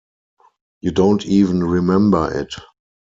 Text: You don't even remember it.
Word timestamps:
You 0.79 0.89
don't 0.93 1.23
even 1.27 1.63
remember 1.63 2.33
it. 2.33 2.55